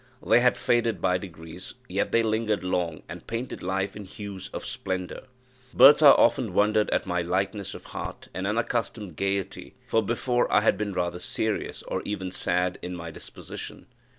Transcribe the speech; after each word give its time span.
They 0.25 0.39
had 0.39 0.57
faded 0.57 0.99
by 0.99 1.19
degrees, 1.19 1.75
yet 1.87 2.11
they 2.11 2.23
lingered 2.23 2.63
long 2.63 3.03
and 3.07 3.27
painted 3.27 3.61
life 3.61 3.95
in 3.95 4.05
hues 4.05 4.49
of 4.51 4.65
splendour. 4.65 5.25
Bertha 5.75 6.15
often 6.15 6.53
wondered 6.55 6.89
at 6.89 7.05
my 7.05 7.21
lightness 7.21 7.75
of 7.75 7.83
heart 7.83 8.27
and 8.33 8.47
unaccustomed 8.47 9.15
gaiety; 9.15 9.75
for, 9.85 10.01
before, 10.01 10.51
I 10.51 10.61
had 10.61 10.75
been 10.75 10.93
rather 10.93 11.19
serious, 11.19 11.83
or 11.83 12.01
even 12.03 12.31
sad, 12.31 12.79
in 12.81 12.95
my 12.95 13.11
disposition. 13.11 13.85